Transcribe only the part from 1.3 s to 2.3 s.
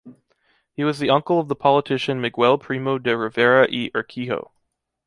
of the politician